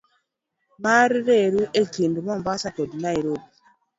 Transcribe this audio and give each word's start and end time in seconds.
mar 0.83 1.09
reru 1.27 1.61
e 1.79 1.81
kind 1.93 2.15
Mombasa 2.25 2.69
kod 2.77 2.89
Nairobi 3.03 3.45